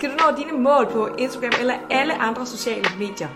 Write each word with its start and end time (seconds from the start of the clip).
Skal 0.00 0.10
du 0.10 0.16
nå 0.16 0.36
dine 0.36 0.52
mål 0.52 0.86
på 0.92 1.06
Instagram 1.18 1.52
eller 1.60 1.74
alle 1.90 2.14
andre 2.14 2.46
sociale 2.46 2.88
medier, 2.98 3.28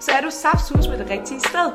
så 0.00 0.10
er 0.12 0.20
du 0.20 0.30
saftsus 0.30 0.88
med 0.88 0.98
det 0.98 1.10
rigtige 1.10 1.40
sted. 1.40 1.68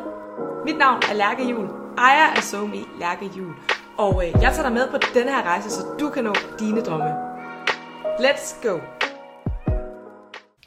Mit 0.66 0.78
navn 0.78 1.02
er 1.12 1.14
Lærke 1.14 1.50
Jul, 1.50 1.68
ejer 1.98 2.28
af 2.28 2.44
SoMe 2.44 2.78
Lærke 3.00 3.26
Jul, 3.38 3.54
og 3.98 4.26
øh, 4.26 4.32
jeg 4.42 4.52
tager 4.54 4.64
dig 4.64 4.72
med 4.72 4.90
på 4.92 4.98
denne 5.14 5.32
her 5.32 5.44
rejse, 5.44 5.70
så 5.70 5.82
du 6.00 6.10
kan 6.10 6.24
nå 6.24 6.34
dine 6.60 6.82
drømme. 6.82 7.12
Let's 8.26 8.68
go! 8.68 8.80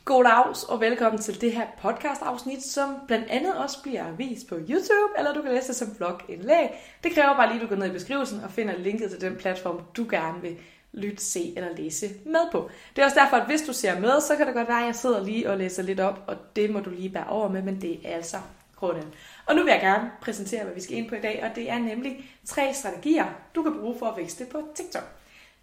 God 0.05 0.25
dags 0.25 0.65
og 0.65 0.81
velkommen 0.81 1.21
til 1.21 1.41
det 1.41 1.53
her 1.53 1.67
podcast 1.83 2.23
afsnit, 2.23 2.63
som 2.63 2.89
blandt 3.07 3.31
andet 3.31 3.55
også 3.55 3.83
bliver 3.83 4.13
vist 4.13 4.49
på 4.49 4.55
YouTube, 4.55 5.13
eller 5.19 5.35
du 5.35 5.43
kan 5.43 5.53
læse 5.53 5.69
det 5.69 5.77
som 5.77 5.95
blogindlæg. 5.97 6.69
Det 7.05 7.15
kræver 7.15 7.37
bare 7.37 7.49
lige, 7.53 7.63
at 7.63 7.63
du 7.63 7.75
går 7.75 7.81
ned 7.81 7.91
i 7.91 7.93
beskrivelsen 7.93 8.41
og 8.45 8.51
finder 8.51 8.77
linket 8.79 9.11
til 9.11 9.21
den 9.21 9.37
platform, 9.37 9.81
du 9.97 10.07
gerne 10.11 10.41
vil 10.43 10.57
lytte, 10.93 11.25
se 11.25 11.53
eller 11.57 11.77
læse 11.77 12.11
med 12.25 12.51
på. 12.53 12.71
Det 12.97 13.03
er 13.03 13.07
også 13.07 13.21
derfor, 13.21 13.37
at 13.37 13.47
hvis 13.47 13.63
du 13.63 13.73
ser 13.73 14.01
med, 14.01 14.21
så 14.21 14.37
kan 14.37 14.47
det 14.47 14.55
godt 14.55 14.69
være, 14.69 14.81
at 14.81 14.87
jeg 14.87 14.95
sidder 14.95 15.25
lige 15.25 15.51
og 15.51 15.59
læser 15.59 15.83
lidt 15.83 16.01
op, 16.01 16.25
og 16.27 16.37
det 16.57 16.71
må 16.71 16.81
du 16.81 16.91
lige 16.91 17.11
bære 17.11 17.27
over 17.27 17.49
med, 17.49 17.63
men 17.63 17.81
det 17.81 18.01
er 18.05 18.15
altså 18.15 18.37
grunden. 18.77 19.15
Og 19.47 19.55
nu 19.55 19.63
vil 19.63 19.71
jeg 19.71 19.81
gerne 19.81 20.11
præsentere, 20.23 20.65
hvad 20.65 20.75
vi 20.75 20.81
skal 20.81 20.97
ind 20.97 21.09
på 21.09 21.15
i 21.15 21.21
dag, 21.21 21.45
og 21.51 21.57
det 21.57 21.71
er 21.71 21.79
nemlig 21.79 22.31
tre 22.47 22.75
strategier, 22.75 23.27
du 23.55 23.63
kan 23.63 23.79
bruge 23.81 23.99
for 23.99 24.07
at 24.07 24.17
vækste 24.17 24.47
på 24.53 24.63
TikTok. 24.75 25.05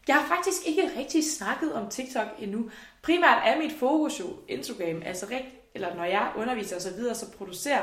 Jeg 0.08 0.16
har 0.16 0.36
faktisk 0.36 0.68
ikke 0.68 0.90
rigtig 0.98 1.24
snakket 1.32 1.74
om 1.74 1.90
TikTok 1.90 2.28
endnu. 2.40 2.70
Primært 3.02 3.42
er 3.46 3.58
mit 3.58 3.72
fokus 3.80 4.20
jo 4.20 4.26
Instagram, 4.48 5.02
altså 5.06 5.26
rigt, 5.32 5.46
eller 5.76 5.96
når 5.96 6.04
jeg 6.04 6.32
underviser 6.38 6.76
osv., 6.76 6.82
så, 6.82 6.96
videre, 6.96 7.16
så 7.16 7.32
producerer, 7.32 7.82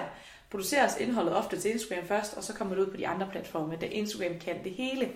produceres 0.51 0.97
indholdet 1.01 1.37
ofte 1.37 1.61
til 1.61 1.71
Instagram 1.71 2.07
først, 2.07 2.37
og 2.37 2.45
så 2.45 2.53
kommer 2.53 2.75
det 2.75 2.83
ud 2.83 2.91
på 2.91 2.97
de 2.97 3.09
andre 3.09 3.29
platforme, 3.33 3.77
da 3.81 3.87
Instagram 3.87 4.39
kan 4.39 4.65
det 4.65 4.73
hele. 4.73 5.09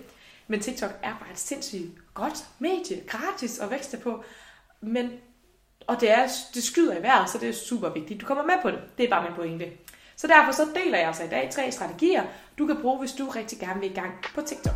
Men 0.51 0.59
TikTok 0.59 0.91
er 1.03 1.15
bare 1.19 1.31
et 1.31 1.39
sindssygt 1.39 2.13
godt 2.13 2.45
medie, 2.59 3.03
gratis 3.07 3.59
at 3.59 3.71
vækste 3.71 3.97
på. 3.97 4.23
Men, 4.81 5.11
og 5.87 6.01
det, 6.01 6.11
er, 6.11 6.27
det 6.53 6.63
skyder 6.63 6.97
i 6.97 7.03
vejret, 7.03 7.29
så 7.29 7.37
det 7.37 7.49
er 7.49 7.53
super 7.53 7.89
vigtigt. 7.89 8.21
Du 8.21 8.25
kommer 8.25 8.43
med 8.43 8.53
på 8.61 8.71
det. 8.71 8.79
Det 8.97 9.05
er 9.05 9.09
bare 9.09 9.23
min 9.23 9.35
pointe. 9.35 9.71
Så 10.15 10.27
derfor 10.27 10.51
så 10.51 10.67
deler 10.75 10.97
jeg 10.97 11.07
altså 11.07 11.23
i 11.23 11.27
dag 11.27 11.49
tre 11.51 11.71
strategier, 11.71 12.23
du 12.57 12.67
kan 12.67 12.81
bruge, 12.81 12.99
hvis 12.99 13.11
du 13.11 13.25
rigtig 13.25 13.59
gerne 13.59 13.79
vil 13.79 13.91
i 13.91 13.93
gang 13.93 14.13
på 14.35 14.41
TikTok. 14.41 14.73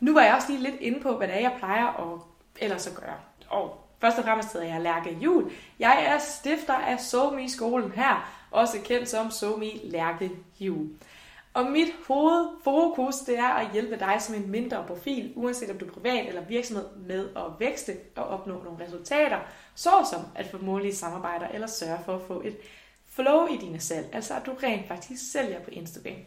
Nu 0.00 0.14
var 0.14 0.22
jeg 0.22 0.34
også 0.34 0.48
lige 0.48 0.62
lidt 0.62 0.80
inde 0.80 1.00
på, 1.00 1.16
hvad 1.16 1.28
det 1.28 1.36
er, 1.36 1.40
jeg 1.40 1.54
plejer 1.58 1.86
at 1.86 2.20
ellers 2.56 2.86
at 2.86 2.94
gøre. 2.94 3.16
Og 3.48 3.85
først 4.00 4.18
og 4.18 4.24
fremmest 4.24 4.52
hedder 4.52 4.66
jeg 4.66 4.80
Lærke 4.80 5.18
Jul. 5.20 5.50
Jeg 5.78 6.04
er 6.06 6.18
stifter 6.18 6.74
af 6.74 7.00
SoMe 7.00 7.50
skolen 7.50 7.92
her, 7.92 8.30
også 8.50 8.78
kendt 8.84 9.08
som 9.08 9.30
SoMe 9.30 9.70
Lærke 9.84 10.30
Jul. 10.60 10.88
Og 11.54 11.66
mit 11.66 11.88
hovedfokus, 12.08 13.14
det 13.14 13.38
er 13.38 13.48
at 13.48 13.72
hjælpe 13.72 13.98
dig 13.98 14.16
som 14.20 14.34
en 14.34 14.50
mindre 14.50 14.84
profil, 14.86 15.32
uanset 15.36 15.70
om 15.70 15.78
du 15.78 15.86
er 15.86 15.90
privat 15.90 16.28
eller 16.28 16.42
virksomhed, 16.44 16.86
med 16.96 17.28
at 17.36 17.42
vækste 17.58 17.96
og 18.16 18.24
opnå 18.24 18.62
nogle 18.64 18.84
resultater, 18.84 19.38
såsom 19.74 20.20
at 20.34 20.46
få 20.50 20.58
målige 20.58 20.94
samarbejder 20.94 21.48
eller 21.48 21.66
sørge 21.66 21.98
for 22.04 22.14
at 22.14 22.22
få 22.26 22.42
et 22.44 22.56
flow 23.08 23.46
i 23.46 23.56
dine 23.56 23.80
salg, 23.80 24.06
altså 24.12 24.34
at 24.34 24.46
du 24.46 24.52
rent 24.62 24.88
faktisk 24.88 25.32
sælger 25.32 25.60
på 25.60 25.70
Instagram. 25.70 26.20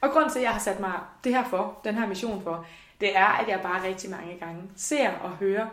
Og 0.00 0.10
grund 0.10 0.30
til, 0.30 0.38
at 0.38 0.44
jeg 0.44 0.52
har 0.52 0.60
sat 0.60 0.80
mig 0.80 0.92
det 1.24 1.34
her 1.34 1.44
for, 1.44 1.80
den 1.84 1.94
her 1.94 2.06
mission 2.06 2.42
for, 2.42 2.66
det 3.00 3.16
er, 3.16 3.26
at 3.26 3.48
jeg 3.48 3.60
bare 3.62 3.88
rigtig 3.88 4.10
mange 4.10 4.38
gange 4.38 4.62
ser 4.76 5.10
og 5.10 5.30
hører, 5.30 5.66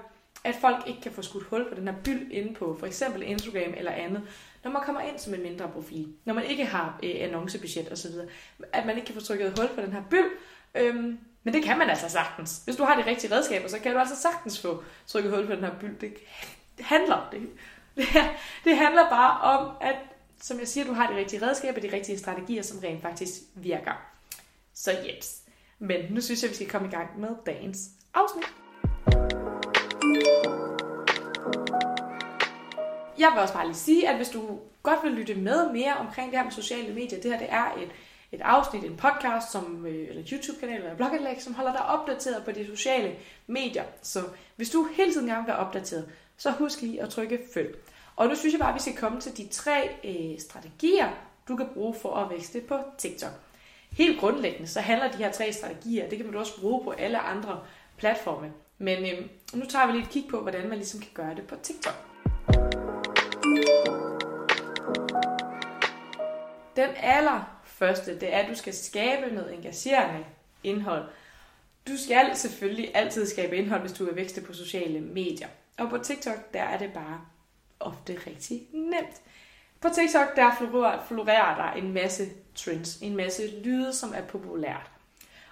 at 0.44 0.56
folk 0.62 0.88
ikke 0.88 1.02
kan 1.02 1.12
få 1.12 1.22
skudt 1.22 1.44
hul 1.44 1.70
på 1.70 1.76
den 1.76 1.88
her 1.88 1.96
byld 2.04 2.32
inde 2.32 2.54
på 2.54 2.76
for 2.80 2.88
eksempel 2.88 3.24
Instagram 3.24 3.74
eller 3.78 3.92
andet, 3.92 4.22
når 4.64 4.72
man 4.72 4.82
kommer 4.86 5.02
ind 5.02 5.20
som 5.20 5.34
en 5.34 5.44
mindre 5.44 5.70
profil, 5.74 6.14
når 6.26 6.34
man 6.34 6.44
ikke 6.44 6.66
har 6.66 7.00
øh, 7.04 7.16
annoncebudget 7.16 7.92
osv., 7.92 8.12
at 8.74 8.86
man 8.86 8.96
ikke 8.96 9.06
kan 9.06 9.16
få 9.16 9.22
trykket 9.22 9.60
hul 9.60 9.70
på 9.76 9.82
den 9.82 9.94
her 9.94 10.04
byld, 10.10 10.32
øhm, 10.76 11.20
men 11.44 11.54
det 11.54 11.64
kan 11.64 11.78
man 11.78 11.90
altså 11.90 12.10
sagtens. 12.10 12.62
Hvis 12.66 12.76
du 12.76 12.84
har 12.84 13.02
de 13.02 13.10
rigtige 13.10 13.36
redskaber, 13.36 13.68
så 13.68 13.80
kan 13.80 13.94
du 13.94 14.00
altså 14.00 14.16
sagtens 14.16 14.62
få 14.62 14.84
trykket 15.08 15.36
hul 15.36 15.48
på 15.48 15.56
den 15.56 15.64
her 15.64 15.80
byld. 15.80 15.96
Det 16.00 16.14
handler, 16.80 17.30
det, 17.32 17.42
det, 17.96 18.06
det 18.64 18.78
handler 18.78 19.10
bare 19.10 19.42
om, 19.42 19.76
at 19.82 19.96
som 20.42 20.60
jeg 20.60 20.68
siger, 20.68 20.86
du 20.86 20.94
har 20.94 21.12
de 21.12 21.18
rigtige 21.18 21.48
redskaber, 21.48 21.82
de 21.82 21.94
rigtige 21.94 22.18
strategier, 22.18 22.62
som 22.62 22.80
rent 22.80 23.02
faktisk 23.02 23.34
virker. 23.56 23.94
Så 24.74 24.92
jeps. 24.92 25.42
Men 25.80 26.14
nu 26.14 26.22
synes 26.22 26.44
jeg, 26.44 26.50
vi 26.50 26.56
skal 26.56 26.70
komme 26.70 26.88
i 26.88 26.92
gang 26.92 27.20
med 27.20 27.30
dagens 27.46 27.90
afsnit. 28.14 28.59
Jeg 33.20 33.32
vil 33.34 33.42
også 33.42 33.54
bare 33.54 33.66
lige 33.66 33.76
sige, 33.76 34.10
at 34.10 34.16
hvis 34.16 34.30
du 34.30 34.60
godt 34.84 35.00
vil 35.04 35.12
lytte 35.12 35.36
med 35.36 35.72
mere 35.72 35.94
omkring 35.94 36.32
det 36.32 36.40
her 36.40 36.44
med 36.44 36.52
sociale 36.52 36.94
medier, 36.94 37.22
det 37.22 37.32
her 37.32 37.40
det 37.40 37.48
er 37.50 37.66
et, 37.78 37.90
et 38.32 38.42
afsnit, 38.42 38.84
en 38.84 38.98
podcast, 38.98 39.52
som, 39.52 39.86
øh, 39.86 40.10
eller 40.10 40.24
YouTube-kanal 40.32 40.76
eller 40.76 40.96
blogindlæg, 40.96 41.42
som 41.42 41.54
holder 41.54 41.72
dig 41.72 41.86
opdateret 41.86 42.46
på 42.46 42.52
de 42.52 42.66
sociale 42.66 43.16
medier. 43.48 43.84
Så 44.02 44.20
hvis 44.56 44.70
du 44.70 44.88
hele 44.94 45.14
tiden 45.14 45.28
gerne 45.28 45.42
vil 45.42 45.48
være 45.48 45.58
opdateret, 45.58 46.10
så 46.38 46.52
husk 46.52 46.82
lige 46.82 47.02
at 47.02 47.10
trykke 47.10 47.40
følg. 47.54 47.78
Og 48.16 48.28
nu 48.28 48.36
synes 48.36 48.54
jeg 48.54 48.60
bare, 48.60 48.70
at 48.70 48.76
vi 48.76 48.82
skal 48.82 48.96
komme 48.96 49.22
til 49.22 49.38
de 49.38 49.48
tre 49.48 49.90
øh, 50.04 50.40
strategier, 50.40 51.10
du 51.48 51.56
kan 51.56 51.68
bruge 51.74 51.96
for 52.02 52.16
at 52.16 52.30
vækste 52.30 52.62
på 52.62 52.78
TikTok. 52.98 53.32
Helt 53.92 54.20
grundlæggende, 54.20 54.68
så 54.68 54.82
handler 54.82 55.12
de 55.12 55.18
her 55.18 55.32
tre 55.32 55.54
strategier, 55.54 56.10
det 56.10 56.18
kan 56.18 56.28
man 56.28 56.36
også 56.36 56.62
bruge 56.62 56.84
på 56.84 56.92
alle 56.92 57.20
andre 57.20 57.60
platforme. 57.98 58.52
Men 58.78 59.06
øh, 59.06 59.26
nu 59.54 59.66
tager 59.66 59.86
vi 59.86 59.92
lige 59.92 60.04
et 60.04 60.10
kig 60.10 60.26
på, 60.30 60.42
hvordan 60.42 60.70
man 60.70 60.78
ligesom 60.78 61.00
kan 61.00 61.12
gøre 61.14 61.36
det 61.36 61.48
på 61.48 61.56
TikTok. 61.64 62.09
Den 66.76 66.90
allerførste, 66.98 68.20
det 68.20 68.34
er, 68.34 68.38
at 68.38 68.50
du 68.50 68.56
skal 68.56 68.74
skabe 68.74 69.36
noget 69.36 69.54
engagerende 69.54 70.26
indhold. 70.64 71.04
Du 71.88 71.98
skal 71.98 72.32
selvfølgelig 72.36 72.92
altid 72.96 73.28
skabe 73.28 73.58
indhold, 73.58 73.82
hvis 73.82 73.94
du 73.94 74.06
vil 74.06 74.16
vækste 74.16 74.42
på 74.42 74.54
sociale 74.54 75.02
medier. 75.02 75.48
Og 75.78 75.90
på 75.90 75.98
TikTok, 75.98 76.54
der 76.54 76.62
er 76.62 76.78
det 76.78 76.94
bare 76.94 77.22
ofte 77.80 78.20
rigtig 78.28 78.68
nemt. 78.74 79.22
På 79.82 79.90
TikTok, 79.96 80.36
der 80.36 80.52
florerer 81.08 81.56
der 81.56 81.82
en 81.82 81.94
masse 81.94 82.26
trends, 82.56 82.98
en 83.02 83.16
masse 83.16 83.44
lyde, 83.64 83.94
som 83.94 84.14
er 84.16 84.22
populært. 84.22 84.92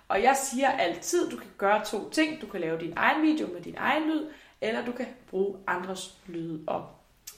Og 0.07 0.24
jeg 0.24 0.38
siger 0.38 0.69
altid, 0.69 1.30
du 1.30 1.38
kan 1.38 1.52
gøre 1.57 1.86
to 1.86 2.09
ting. 2.09 2.41
Du 2.41 2.47
kan 2.47 2.62
lave 2.62 2.80
din 2.80 2.94
egen 2.96 3.22
video 3.22 3.47
med 3.47 3.62
din 3.62 3.75
egen 3.78 4.03
lyd, 4.03 4.25
eller 4.62 4.86
du 4.86 4.91
kan 4.91 5.07
bruge 5.30 5.57
andres 5.68 6.18
lyde 6.28 6.63
op 6.68 6.97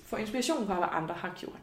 få 0.10 0.16
inspiration 0.16 0.68
fra, 0.68 0.74
hvad 0.74 0.88
andre 0.92 1.16
har 1.16 1.34
gjort. 1.40 1.60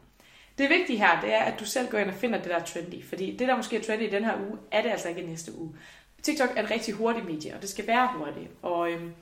Det 0.59 0.71
vigtige 0.71 0.99
her, 0.99 1.21
det 1.21 1.35
er, 1.35 1.43
at 1.43 1.61
du 1.61 1.65
selv 1.65 1.91
går 1.91 1.99
ind 1.99 2.09
og 2.09 2.15
finder 2.15 2.39
det, 2.39 2.51
der 2.51 2.57
er 2.57 2.65
trendy. 2.65 3.05
Fordi 3.09 3.37
det, 3.37 3.49
der 3.49 3.57
måske 3.57 3.77
er 3.77 3.83
trendy 3.83 4.03
i 4.03 4.11
den 4.11 4.25
her 4.25 4.37
uge, 4.49 4.59
er 4.71 4.83
det 4.83 4.91
altså 4.91 5.09
ikke 5.09 5.21
i 5.21 5.27
næste 5.27 5.59
uge. 5.59 5.77
TikTok 6.23 6.51
er 6.57 6.63
et 6.63 6.71
rigtig 6.71 6.95
hurtigt 6.95 7.27
medie, 7.27 7.55
og 7.55 7.63
det 7.63 7.71
skal 7.71 7.87
være 7.87 8.11
hurtigt. 8.17 8.51
Og, 8.63 8.91
øhm, 8.91 9.13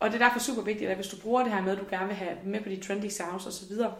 og 0.00 0.12
det 0.12 0.22
er 0.22 0.26
derfor 0.26 0.38
super 0.38 0.62
vigtigt, 0.62 0.90
at 0.90 0.96
hvis 0.96 1.08
du 1.08 1.16
bruger 1.16 1.42
det 1.42 1.52
her 1.52 1.62
med, 1.62 1.72
at 1.72 1.78
du 1.78 1.84
gerne 1.90 2.06
vil 2.06 2.16
have 2.16 2.36
med 2.44 2.60
på 2.60 2.68
de 2.68 2.76
trendy 2.76 3.08
sounds 3.08 3.46
osv., 3.46 3.52
så, 3.52 3.68
videre, 3.68 3.94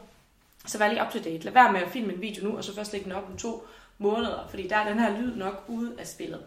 så 0.66 0.78
vær 0.78 0.88
lige 0.88 1.02
up 1.02 1.12
to 1.12 1.18
date. 1.18 1.44
Lad 1.44 1.52
være 1.52 1.72
med 1.72 1.80
at 1.80 1.88
filme 1.88 2.12
en 2.12 2.20
video 2.20 2.48
nu, 2.48 2.56
og 2.56 2.64
så 2.64 2.74
først 2.74 2.92
lægge 2.92 3.04
den 3.04 3.12
op 3.12 3.28
om 3.30 3.36
to 3.36 3.66
måneder, 3.98 4.46
fordi 4.50 4.68
der 4.68 4.76
er 4.76 4.88
den 4.88 4.98
her 4.98 5.20
lyd 5.20 5.36
nok 5.36 5.64
ude 5.68 5.94
af 5.98 6.06
spillet. 6.06 6.40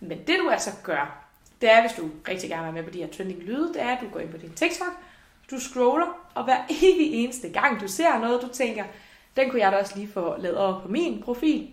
Men 0.00 0.18
det 0.18 0.38
du 0.38 0.50
altså 0.50 0.70
gør, 0.82 1.24
det 1.60 1.72
er, 1.72 1.80
hvis 1.80 1.92
du 1.92 2.10
rigtig 2.28 2.50
gerne 2.50 2.64
vil 2.64 2.74
være 2.74 2.82
med 2.82 2.90
på 2.90 2.96
de 2.96 3.02
her 3.02 3.12
trending 3.12 3.42
lyde, 3.42 3.68
det 3.68 3.82
er, 3.82 3.96
at 3.96 3.98
du 4.00 4.08
går 4.08 4.20
ind 4.20 4.30
på 4.30 4.36
din 4.36 4.52
TikTok, 4.54 4.92
du 5.50 5.60
scroller, 5.60 6.30
og 6.34 6.44
hver 6.44 6.58
evig 6.82 7.12
eneste 7.12 7.48
gang 7.48 7.80
du 7.80 7.88
ser 7.88 8.18
noget, 8.18 8.42
du 8.42 8.48
tænker, 8.48 8.84
den 9.36 9.50
kunne 9.50 9.60
jeg 9.60 9.72
da 9.72 9.76
også 9.76 9.96
lige 9.96 10.12
få 10.12 10.36
lavet 10.38 10.58
over 10.58 10.80
på 10.80 10.88
min 10.88 11.22
profil, 11.22 11.70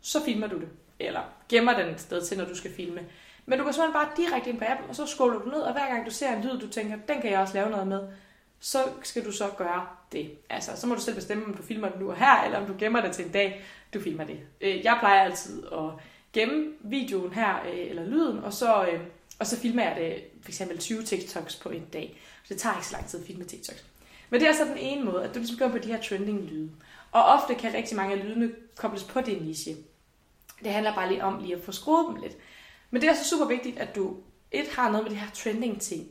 så 0.00 0.24
filmer 0.24 0.46
du 0.46 0.56
det. 0.60 0.68
Eller 1.00 1.20
gemmer 1.48 1.78
den 1.78 1.88
et 1.88 2.00
sted 2.00 2.26
til, 2.26 2.38
når 2.38 2.44
du 2.44 2.54
skal 2.54 2.74
filme. 2.74 3.00
Men 3.46 3.58
du 3.58 3.64
går 3.64 3.72
simpelthen 3.72 3.92
bare 3.92 4.08
direkte 4.16 4.50
ind 4.50 4.58
på 4.58 4.64
appen, 4.68 4.88
og 4.88 4.96
så 4.96 5.06
scroller 5.06 5.38
du 5.38 5.48
ned, 5.48 5.60
og 5.60 5.72
hver 5.72 5.86
gang 5.86 6.06
du 6.06 6.10
ser 6.10 6.36
en 6.36 6.42
lyd, 6.42 6.60
du 6.60 6.68
tænker, 6.68 6.96
den 7.08 7.20
kan 7.20 7.30
jeg 7.30 7.40
også 7.40 7.54
lave 7.54 7.70
noget 7.70 7.86
med, 7.86 8.00
så 8.60 8.78
skal 9.02 9.24
du 9.24 9.32
så 9.32 9.48
gøre 9.56 9.86
det. 10.12 10.30
Altså, 10.50 10.70
så 10.76 10.86
må 10.86 10.94
du 10.94 11.00
selv 11.00 11.16
bestemme, 11.16 11.44
om 11.44 11.54
du 11.54 11.62
filmer 11.62 11.88
det 11.88 12.00
nu 12.00 12.10
og 12.10 12.16
her, 12.16 12.44
eller 12.44 12.58
om 12.58 12.66
du 12.66 12.74
gemmer 12.78 13.00
det 13.00 13.12
til 13.12 13.24
en 13.24 13.32
dag, 13.32 13.64
du 13.94 14.00
filmer 14.00 14.24
det. 14.24 14.40
Øh, 14.60 14.84
jeg 14.84 14.96
plejer 15.00 15.20
altid 15.20 15.64
at 15.72 15.90
gemme 16.32 16.72
videoen 16.80 17.32
her, 17.32 17.54
øh, 17.72 17.90
eller 17.90 18.04
lyden, 18.06 18.38
og 18.38 18.52
så, 18.52 18.86
øh, 18.86 19.00
og 19.38 19.46
så 19.46 19.60
filmer 19.60 19.82
jeg 19.82 19.96
det 19.96 20.37
for 20.48 20.50
eksempel 20.50 20.78
20 20.78 21.02
TikToks 21.02 21.56
på 21.56 21.68
en 21.68 21.84
dag. 21.92 22.20
Så 22.44 22.54
det 22.54 22.62
tager 22.62 22.76
ikke 22.76 22.86
så 22.86 22.92
lang 22.92 23.06
tid 23.06 23.20
at 23.20 23.26
filme 23.26 23.44
TikToks. 23.44 23.84
Men 24.30 24.40
det 24.40 24.48
er 24.48 24.52
så 24.52 24.64
den 24.64 24.78
ene 24.78 25.04
måde, 25.04 25.24
at 25.24 25.34
du 25.34 25.38
ligesom 25.38 25.58
går 25.58 25.68
på 25.68 25.78
de 25.78 25.88
her 25.88 26.02
trending 26.02 26.40
lyde. 26.40 26.70
Og 27.12 27.24
ofte 27.24 27.54
kan 27.54 27.74
rigtig 27.74 27.96
mange 27.96 28.14
af 28.14 28.24
lydene 28.24 28.50
kobles 28.76 29.04
på 29.04 29.20
din 29.20 29.42
niche. 29.42 29.76
Det 30.64 30.72
handler 30.72 30.94
bare 30.94 31.08
lige 31.08 31.24
om 31.24 31.42
lige 31.42 31.56
at 31.56 31.64
få 31.64 31.72
skruet 31.72 32.06
dem 32.08 32.22
lidt. 32.22 32.36
Men 32.90 33.02
det 33.02 33.10
er 33.10 33.14
så 33.14 33.24
super 33.30 33.46
vigtigt, 33.46 33.78
at 33.78 33.96
du 33.96 34.16
et 34.52 34.68
har 34.68 34.90
noget 34.90 35.04
med 35.04 35.10
de 35.10 35.16
her 35.16 35.30
trending 35.34 35.80
ting. 35.80 36.08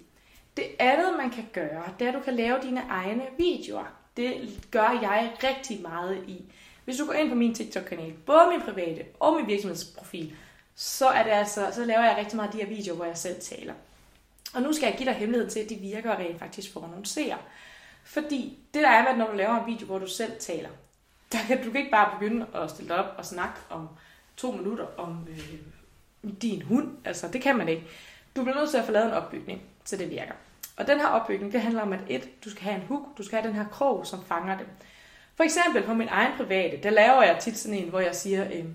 Det 0.57 0.65
andet, 0.79 1.17
man 1.17 1.29
kan 1.29 1.45
gøre, 1.53 1.83
det 1.99 2.05
er, 2.05 2.09
at 2.09 2.15
du 2.17 2.19
kan 2.19 2.35
lave 2.35 2.59
dine 2.63 2.81
egne 2.89 3.23
videoer. 3.37 3.85
Det 4.17 4.59
gør 4.71 4.99
jeg 5.01 5.33
rigtig 5.43 5.81
meget 5.81 6.23
i. 6.27 6.53
Hvis 6.85 6.97
du 6.97 7.05
går 7.05 7.13
ind 7.13 7.29
på 7.29 7.35
min 7.35 7.55
TikTok-kanal, 7.55 8.13
både 8.25 8.49
min 8.49 8.61
private 8.61 9.05
og 9.19 9.35
min 9.35 9.47
virksomhedsprofil, 9.47 10.35
så, 10.75 11.07
er 11.07 11.23
det 11.23 11.31
altså, 11.31 11.71
så 11.73 11.85
laver 11.85 12.03
jeg 12.03 12.17
rigtig 12.17 12.35
meget 12.35 12.47
af 12.47 12.53
de 12.53 12.59
her 12.59 12.75
videoer, 12.75 12.95
hvor 12.95 13.05
jeg 13.05 13.17
selv 13.17 13.41
taler. 13.41 13.73
Og 14.57 14.63
nu 14.63 14.73
skal 14.73 14.87
jeg 14.87 14.97
give 14.97 15.09
dig 15.09 15.15
hemmeligheden 15.15 15.51
til, 15.51 15.59
at 15.59 15.69
de 15.69 15.75
virker 15.75 16.11
og 16.11 16.19
rent 16.19 16.39
faktisk 16.39 16.73
får 16.73 16.87
nogle 16.91 17.05
seere. 17.05 17.37
Fordi 18.03 18.59
det 18.73 18.83
der 18.83 18.89
er 18.89 19.03
med, 19.03 19.17
når 19.17 19.31
du 19.31 19.37
laver 19.37 19.59
en 19.59 19.73
video, 19.73 19.85
hvor 19.85 19.99
du 19.99 20.07
selv 20.07 20.31
taler, 20.39 20.69
der 21.31 21.37
kan 21.47 21.63
du 21.63 21.71
kan 21.71 21.79
ikke 21.79 21.91
bare 21.91 22.19
begynde 22.19 22.45
at 22.55 22.69
stille 22.69 22.89
dig 22.89 22.97
op 23.05 23.15
og 23.17 23.25
snakke 23.25 23.59
om 23.69 23.89
to 24.37 24.51
minutter 24.51 24.85
om 24.97 25.27
øh, 25.29 25.53
din 26.41 26.61
hund. 26.61 26.91
Altså, 27.05 27.27
det 27.27 27.41
kan 27.41 27.57
man 27.57 27.69
ikke. 27.69 27.83
Du 28.35 28.43
bliver 28.43 28.59
nødt 28.59 28.69
til 28.69 28.77
at 28.77 28.85
få 28.85 28.91
lavet 28.91 29.07
en 29.07 29.13
opbygning, 29.13 29.61
så 29.85 29.97
det 29.97 30.09
virker. 30.09 30.33
Og 30.77 30.87
den 30.87 30.99
her 30.99 31.07
opbygning, 31.07 31.53
det 31.53 31.61
handler 31.61 31.81
om, 31.81 31.93
at 31.93 31.99
et, 32.07 32.45
du 32.45 32.49
skal 32.49 32.63
have 32.63 32.75
en 32.75 32.87
hook, 32.87 33.17
du 33.17 33.23
skal 33.23 33.41
have 33.41 33.47
den 33.47 33.57
her 33.57 33.67
krog, 33.67 34.07
som 34.07 34.25
fanger 34.25 34.57
det. 34.57 34.65
For 35.35 35.43
eksempel 35.43 35.83
på 35.83 35.93
min 35.93 36.07
egen 36.07 36.31
private, 36.37 36.83
der 36.83 36.89
laver 36.89 37.23
jeg 37.23 37.37
tit 37.39 37.57
sådan 37.57 37.77
en, 37.77 37.89
hvor 37.89 37.99
jeg 37.99 38.15
siger, 38.15 38.45
øh, 38.45 38.65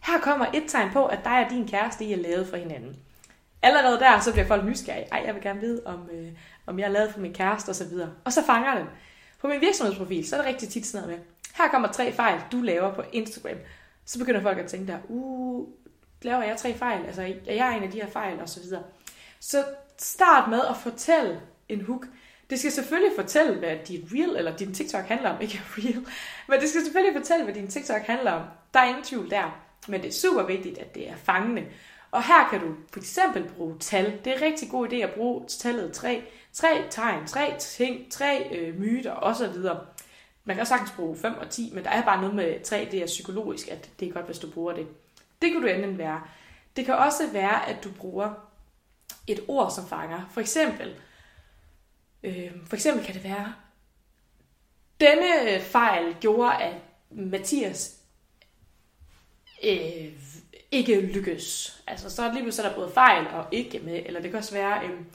her 0.00 0.20
kommer 0.22 0.46
et 0.54 0.64
tegn 0.68 0.92
på, 0.92 1.06
at 1.06 1.18
dig 1.24 1.44
og 1.44 1.50
din 1.50 1.68
kæreste, 1.68 2.04
I 2.04 2.12
er 2.12 2.16
lavet 2.16 2.46
for 2.46 2.56
hinanden. 2.56 2.96
Allerede 3.62 3.98
der, 3.98 4.20
så 4.20 4.32
bliver 4.32 4.46
folk 4.46 4.64
nysgerrige. 4.64 5.06
Ej, 5.12 5.22
jeg 5.26 5.34
vil 5.34 5.42
gerne 5.42 5.60
vide, 5.60 5.82
om, 5.84 6.08
øh, 6.12 6.28
om 6.66 6.78
jeg 6.78 6.84
er 6.84 6.90
lavet 6.90 7.12
for 7.12 7.20
min 7.20 7.34
kæreste 7.34 7.68
og 7.70 7.74
så 7.74 7.84
videre. 7.84 8.10
Og 8.24 8.32
så 8.32 8.42
fanger 8.46 8.74
den. 8.74 8.86
På 9.40 9.48
min 9.48 9.60
virksomhedsprofil, 9.60 10.28
så 10.28 10.36
er 10.36 10.40
det 10.40 10.48
rigtig 10.48 10.68
tit 10.68 10.86
sådan 10.86 11.06
noget 11.06 11.18
med, 11.18 11.26
her 11.54 11.68
kommer 11.68 11.88
tre 11.88 12.12
fejl, 12.12 12.40
du 12.52 12.60
laver 12.60 12.94
på 12.94 13.02
Instagram. 13.12 13.58
Så 14.04 14.18
begynder 14.18 14.42
folk 14.42 14.58
at 14.58 14.66
tænke 14.66 14.92
der, 14.92 14.98
uh, 15.08 15.68
laver 16.22 16.42
jeg 16.42 16.56
tre 16.56 16.74
fejl? 16.74 17.06
Altså, 17.06 17.22
er 17.22 17.54
jeg 17.54 17.76
en 17.76 17.82
af 17.82 17.90
de 17.90 18.00
her 18.00 18.10
fejl? 18.10 18.40
Og 18.40 18.48
så 18.48 18.60
videre. 18.60 18.82
Så 19.40 19.64
start 19.98 20.50
med 20.50 20.60
at 20.70 20.76
fortælle 20.76 21.40
en 21.68 21.80
hook. 21.80 22.06
Det 22.50 22.58
skal 22.58 22.72
selvfølgelig 22.72 23.12
fortælle, 23.16 23.58
hvad 23.58 23.76
dit 23.88 24.04
reel 24.12 24.36
eller 24.36 24.56
din 24.56 24.74
TikTok 24.74 25.04
handler 25.04 25.30
om. 25.30 25.40
Ikke 25.42 25.60
real, 25.78 26.06
men 26.48 26.60
det 26.60 26.68
skal 26.68 26.82
selvfølgelig 26.82 27.20
fortælle, 27.20 27.44
hvad 27.44 27.54
din 27.54 27.68
TikTok 27.68 28.02
handler 28.02 28.32
om. 28.32 28.42
Der 28.74 28.80
er 28.80 28.88
ingen 28.88 29.04
tvivl 29.04 29.30
der. 29.30 29.62
Men 29.88 30.00
det 30.00 30.08
er 30.08 30.12
super 30.12 30.42
vigtigt, 30.42 30.78
at 30.78 30.94
det 30.94 31.08
er 31.08 31.16
fangende. 31.16 31.64
Og 32.12 32.26
her 32.26 32.48
kan 32.50 32.60
du 32.60 32.74
for 32.92 33.00
eksempel 33.00 33.48
bruge 33.56 33.78
tal. 33.78 34.20
Det 34.24 34.26
er 34.32 34.36
en 34.36 34.42
rigtig 34.42 34.70
god 34.70 34.88
idé 34.88 34.94
at 34.94 35.14
bruge 35.14 35.46
tallet 35.48 35.92
3. 35.92 36.22
Tre 36.52 36.84
tegn, 36.90 37.26
tre 37.26 37.54
ting, 37.58 38.12
tre 38.12 38.48
øh, 38.56 38.80
myter 38.80 39.12
osv. 39.12 39.54
Man 40.44 40.56
kan 40.56 40.66
sagtens 40.66 40.90
bruge 40.96 41.16
5 41.16 41.34
og 41.34 41.50
10, 41.50 41.70
men 41.74 41.84
der 41.84 41.90
er 41.90 42.04
bare 42.04 42.20
noget 42.20 42.34
med 42.34 42.64
3, 42.64 42.88
det 42.90 43.02
er 43.02 43.06
psykologisk, 43.06 43.68
at 43.68 43.90
det 44.00 44.08
er 44.08 44.12
godt, 44.12 44.26
hvis 44.26 44.38
du 44.38 44.50
bruger 44.50 44.72
det. 44.72 44.88
Det 45.42 45.52
kan 45.52 45.60
du 45.60 45.66
enten 45.66 45.98
være. 45.98 46.22
Det 46.76 46.84
kan 46.84 46.94
også 46.94 47.30
være, 47.32 47.68
at 47.68 47.84
du 47.84 47.90
bruger 47.90 48.34
et 49.26 49.40
ord, 49.48 49.70
som 49.70 49.86
fanger. 49.86 50.28
For 50.30 50.40
eksempel, 50.40 50.94
øh, 52.22 52.50
for 52.66 52.76
eksempel 52.76 53.06
kan 53.06 53.14
det 53.14 53.24
være, 53.24 53.54
denne 55.00 55.60
fejl 55.60 56.16
gjorde, 56.20 56.56
at 56.56 56.74
Mathias 57.10 58.00
øh, 59.64 60.12
ikke 60.72 61.00
lykkes. 61.00 61.78
Altså, 61.86 62.10
så 62.10 62.22
er 62.22 62.26
det 62.26 62.34
lige 62.34 62.44
pludselig 62.44 62.70
der 62.70 62.76
både 62.76 62.90
fejl 62.90 63.26
og 63.26 63.46
ikke 63.50 63.78
med, 63.78 64.02
eller 64.06 64.20
det 64.20 64.30
kan 64.30 64.38
også 64.38 64.54
være 64.54 64.84
øhm, 64.84 65.06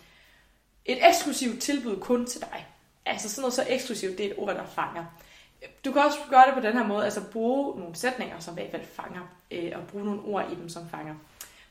et 0.86 1.08
eksklusivt 1.08 1.62
tilbud 1.62 2.00
kun 2.00 2.26
til 2.26 2.42
dig. 2.42 2.68
Altså 3.06 3.30
sådan 3.30 3.42
noget 3.42 3.54
så 3.54 3.66
eksklusivt, 3.70 4.18
det 4.18 4.26
er 4.26 4.30
et 4.30 4.38
ord, 4.38 4.56
der 4.56 4.66
fanger. 4.66 5.06
Du 5.86 5.92
kan 5.92 6.02
også 6.02 6.18
gøre 6.30 6.46
det 6.46 6.54
på 6.54 6.60
den 6.60 6.74
her 6.74 6.88
måde, 6.88 7.04
altså 7.04 7.22
bruge 7.32 7.80
nogle 7.80 7.96
sætninger, 7.96 8.40
som 8.40 8.54
i 8.54 8.62
hvert 8.62 8.72
fald 8.72 8.86
fanger, 8.86 9.22
øh, 9.52 9.72
og 9.76 9.88
bruge 9.88 10.06
nogle 10.06 10.22
ord 10.22 10.52
i 10.52 10.56
dem, 10.56 10.70
som 10.70 10.90
fanger. 10.90 11.16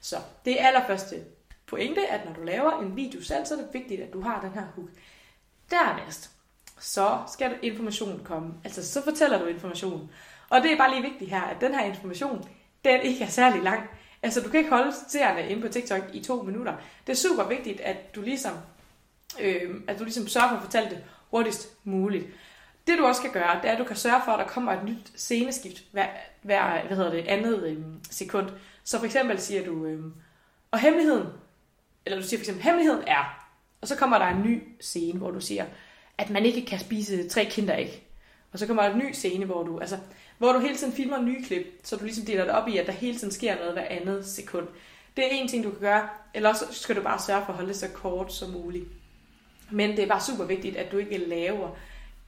Så 0.01 0.17
det 0.45 0.61
er 0.61 0.67
allerførste 0.67 1.25
pointe, 1.67 2.07
at 2.07 2.25
når 2.25 2.33
du 2.33 2.43
laver 2.43 2.81
en 2.81 2.97
video 2.97 3.23
selv, 3.23 3.47
så 3.47 3.55
er 3.55 3.59
det 3.59 3.69
vigtigt, 3.73 4.01
at 4.01 4.13
du 4.13 4.21
har 4.21 4.41
den 4.41 4.51
her 4.51 4.67
hook. 4.75 4.89
Dernæst, 5.71 6.31
så 6.81 7.19
skal 7.33 7.59
informationen 7.63 8.25
komme. 8.25 8.55
Altså, 8.65 8.93
så 8.93 9.05
fortæller 9.05 9.39
du 9.39 9.47
informationen. 9.47 10.11
Og 10.49 10.63
det 10.63 10.73
er 10.73 10.77
bare 10.77 10.91
lige 10.91 11.11
vigtigt 11.11 11.31
her, 11.31 11.43
at 11.43 11.61
den 11.61 11.75
her 11.75 11.85
information, 11.85 12.49
den 12.87 13.01
ikke 13.01 13.25
er 13.25 13.29
særlig 13.29 13.63
lang. 13.63 13.81
Altså, 14.23 14.41
du 14.41 14.49
kan 14.49 14.59
ikke 14.59 14.71
holde 14.71 14.93
seerne 15.09 15.49
inde 15.49 15.63
på 15.63 15.69
TikTok 15.69 16.03
i 16.13 16.21
to 16.21 16.43
minutter. 16.43 16.75
Det 17.07 17.13
er 17.13 17.17
super 17.17 17.49
vigtigt, 17.49 17.81
at 17.81 18.15
du 18.15 18.23
ligesom, 18.23 18.55
øh, 19.41 19.75
at 19.89 19.99
du 19.99 20.05
ligesom 20.05 20.29
sørger 20.29 20.49
for 20.49 20.57
at 20.57 20.63
fortælle 20.63 20.91
det 20.91 21.05
hurtigst 21.31 21.69
muligt. 21.85 22.27
Det 22.87 22.99
du 22.99 23.07
også 23.07 23.21
skal 23.21 23.33
gøre, 23.33 23.61
det 23.63 23.69
er, 23.69 23.73
at 23.73 23.79
du 23.79 23.85
kan 23.85 23.97
sørge 23.97 24.21
for, 24.25 24.33
at 24.33 24.39
der 24.39 24.53
kommer 24.53 24.73
et 24.73 24.85
nyt 24.85 25.13
sceneskift 25.17 25.83
hver, 25.93 26.07
hver 26.43 26.87
hvad 26.87 26.97
hedder 26.97 27.11
det, 27.11 27.27
andet 27.29 27.63
øh, 27.67 27.77
sekund. 28.11 28.49
Så 28.85 28.99
for 28.99 29.07
eksempel 29.07 29.41
siger 29.41 29.65
du, 29.65 29.87
øh, 29.87 30.05
og 30.71 30.79
hemmeligheden, 30.79 31.27
eller 32.07 32.19
du 32.21 32.27
siger 32.27 32.39
for 32.39 32.43
eksempel, 32.43 32.65
hemmeligheden 32.65 33.05
er, 33.07 33.49
og 33.81 33.89
så 33.89 33.97
kommer 33.97 34.19
der 34.19 34.27
en 34.27 34.43
ny 34.43 34.63
scene, 34.81 35.19
hvor 35.19 35.31
du 35.31 35.41
siger, 35.41 35.65
at 36.19 36.31
man 36.31 36.45
ikke 36.45 36.67
kan 36.67 36.79
spise 36.79 37.29
tre 37.29 37.45
kinderæg. 37.45 38.07
Og 38.53 38.59
så 38.59 38.67
kommer 38.67 38.83
der 38.83 38.91
en 38.91 38.99
ny 38.99 39.13
scene, 39.13 39.45
hvor 39.45 39.63
du, 39.63 39.79
altså, 39.79 39.99
hvor 40.39 40.53
du 40.53 40.59
hele 40.59 40.77
tiden 40.77 40.93
filmer 40.93 41.21
nye 41.21 41.45
klip, 41.45 41.67
så 41.83 41.97
du 41.97 42.05
ligesom 42.05 42.25
deler 42.25 42.45
det 42.45 42.53
op 42.53 42.69
i, 42.69 42.79
at 42.79 42.87
der 42.87 42.93
hele 42.93 43.19
tiden 43.19 43.33
sker 43.33 43.57
noget 43.57 43.73
hver 43.73 43.87
andet 43.91 44.27
sekund. 44.27 44.69
Det 45.17 45.25
er 45.25 45.29
en 45.31 45.49
ting, 45.49 45.65
du 45.65 45.71
kan 45.71 45.81
gøre, 45.81 46.09
eller 46.35 46.49
også 46.49 46.65
skal 46.71 46.97
du 46.97 47.03
bare 47.03 47.19
sørge 47.19 47.45
for 47.45 47.53
at 47.53 47.57
holde 47.57 47.69
det 47.69 47.77
så 47.77 47.89
kort 47.89 48.33
som 48.33 48.51
muligt. 48.51 48.85
Men 49.71 49.91
det 49.91 49.99
er 49.99 50.07
bare 50.07 50.21
super 50.21 50.45
vigtigt, 50.45 50.77
at 50.77 50.93
du 50.93 50.99
ikke 50.99 51.19
laver 51.19 51.69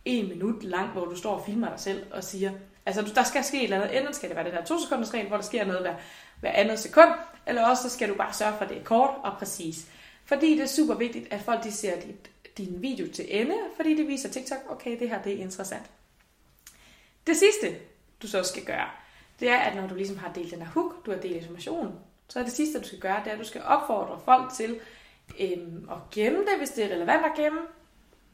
en 0.05 0.29
minut 0.29 0.63
lang, 0.63 0.91
hvor 0.91 1.05
du 1.05 1.17
står 1.17 1.35
og 1.35 1.45
filmer 1.47 1.69
dig 1.69 1.81
selv 1.81 2.03
og 2.13 2.25
siger, 2.25 2.53
altså 2.87 3.13
der 3.15 3.23
skal 3.23 3.45
ske 3.45 3.57
et 3.57 3.65
eller 3.65 3.81
andet, 3.81 3.99
enten 3.99 4.15
skal 4.15 4.29
det 4.29 4.37
være 4.37 4.45
det 4.45 4.53
der 4.53 4.65
to 4.65 4.81
sekunders 4.81 5.15
regel, 5.15 5.29
hvor 5.29 5.37
der 5.37 5.45
sker 5.45 5.65
noget 5.65 5.81
hver, 5.81 5.95
hver 6.41 6.53
andet 6.53 6.79
sekund, 6.79 7.11
eller 7.47 7.67
også 7.67 7.83
så 7.83 7.89
skal 7.89 8.09
du 8.09 8.15
bare 8.15 8.33
sørge 8.33 8.53
for, 8.57 8.65
at 8.65 8.71
det 8.71 8.79
er 8.79 8.85
kort 8.85 9.11
og 9.23 9.33
præcis. 9.39 9.87
Fordi 10.25 10.53
det 10.53 10.61
er 10.61 10.67
super 10.67 10.95
vigtigt, 10.95 11.33
at 11.33 11.41
folk 11.41 11.65
de 11.65 11.73
ser 11.73 12.01
dit, 12.01 12.31
din 12.59 12.83
video 12.83 13.13
til 13.13 13.41
ende, 13.41 13.55
fordi 13.77 13.97
det 13.97 14.09
viser 14.09 14.29
TikTok, 14.29 14.59
okay, 14.69 14.99
det 14.99 15.09
her 15.09 15.23
det 15.23 15.33
er 15.33 15.43
interessant. 15.43 15.91
Det 17.27 17.37
sidste, 17.37 17.77
du 18.23 18.29
så 18.29 18.43
skal 18.43 18.65
gøre, 18.65 18.89
det 19.41 19.49
er, 19.49 19.57
at 19.57 19.77
når 19.77 19.87
du 19.87 19.95
ligesom 19.95 20.19
har 20.19 20.33
delt 20.33 20.51
den 20.51 20.63
her 20.63 20.69
hook, 20.69 21.07
du 21.07 21.11
har 21.11 21.19
delt 21.19 21.37
information, 21.37 21.95
så 22.29 22.39
er 22.39 22.43
det 22.43 22.53
sidste, 22.53 22.81
du 22.81 22.87
skal 22.87 22.99
gøre, 22.99 23.21
det 23.25 23.31
er, 23.31 23.35
at 23.35 23.39
du 23.39 23.45
skal 23.45 23.63
opfordre 23.63 24.21
folk 24.25 24.53
til 24.55 24.81
øhm, 25.41 25.89
at 25.91 25.97
gemme 26.11 26.39
det, 26.39 26.59
hvis 26.59 26.71
det 26.71 26.85
er 26.85 26.95
relevant 26.95 27.25
at 27.25 27.33
gemme. 27.37 27.61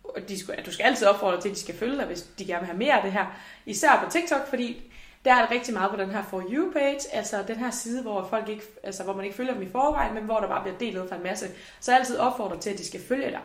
Og 0.04 0.28
de 0.28 0.38
skal, 0.38 0.66
du 0.66 0.72
skal 0.72 0.84
altid 0.84 1.06
opfordre 1.06 1.40
til, 1.40 1.48
at 1.48 1.54
de 1.54 1.60
skal 1.60 1.74
følge 1.74 1.96
dig, 1.96 2.06
hvis 2.06 2.22
de 2.22 2.44
gerne 2.44 2.60
vil 2.60 2.66
have 2.66 2.78
mere 2.78 2.96
af 2.96 3.02
det 3.02 3.12
her. 3.12 3.26
Især 3.66 4.04
på 4.04 4.10
TikTok, 4.10 4.48
fordi 4.48 4.92
der 5.24 5.34
er 5.34 5.50
rigtig 5.50 5.74
meget 5.74 5.90
på 5.90 5.96
den 5.96 6.10
her 6.10 6.22
For 6.22 6.40
You-page, 6.40 7.14
altså 7.14 7.44
den 7.48 7.56
her 7.56 7.70
side, 7.70 8.02
hvor, 8.02 8.26
folk 8.30 8.48
ikke, 8.48 8.62
altså, 8.82 9.04
hvor 9.04 9.14
man 9.14 9.24
ikke 9.24 9.36
følger 9.36 9.52
dem 9.52 9.62
i 9.62 9.68
forvejen, 9.68 10.14
men 10.14 10.24
hvor 10.24 10.40
der 10.40 10.48
bare 10.48 10.62
bliver 10.62 10.78
delt 10.78 10.94
noget 10.94 11.08
fra 11.08 11.16
en 11.16 11.22
masse. 11.22 11.46
Så 11.80 11.92
jeg 11.92 12.00
altid 12.00 12.18
opfordrer 12.18 12.60
til, 12.60 12.70
at 12.70 12.78
de 12.78 12.86
skal 12.86 13.00
følge 13.08 13.30
dig. 13.30 13.40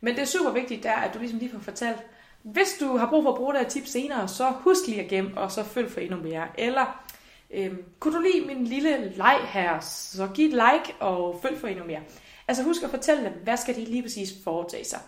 Men 0.00 0.14
det 0.14 0.22
er 0.22 0.26
super 0.26 0.50
vigtigt, 0.50 0.82
der, 0.82 0.92
at 0.92 1.14
du 1.14 1.18
ligesom 1.18 1.38
lige 1.38 1.52
får 1.52 1.58
fortalt, 1.58 1.98
hvis 2.42 2.76
du 2.80 2.96
har 2.96 3.08
brug 3.08 3.22
for 3.22 3.30
at 3.30 3.36
bruge 3.36 3.54
det 3.54 3.62
her 3.62 3.68
tip 3.68 3.86
senere, 3.86 4.28
så 4.28 4.50
husk 4.50 4.86
lige 4.86 5.02
at 5.02 5.08
gemme, 5.08 5.38
og 5.38 5.52
så 5.52 5.64
følg 5.64 5.90
for 5.90 6.00
endnu 6.00 6.16
mere. 6.16 6.46
Eller 6.58 7.04
øhm, 7.50 7.84
kunne 7.98 8.16
du 8.16 8.20
lide 8.20 8.46
min 8.46 8.64
lille 8.64 9.12
leg 9.16 9.38
her, 9.44 9.80
så 9.80 10.28
giv 10.34 10.48
et 10.48 10.52
like 10.52 10.94
og 11.00 11.38
følg 11.42 11.58
for 11.58 11.66
endnu 11.66 11.84
mere. 11.84 12.00
Altså 12.48 12.62
husk 12.62 12.82
at 12.82 12.90
fortælle 12.90 13.24
dem, 13.24 13.32
hvad 13.32 13.56
skal 13.56 13.76
de 13.76 13.84
lige 13.84 14.02
præcis 14.02 14.32
foretage 14.44 14.84
sig. 14.84 15.00